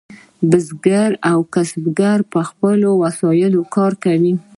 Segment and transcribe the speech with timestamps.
[0.49, 4.33] بزګر او کسبګر په خپلو وسایلو کار کوي.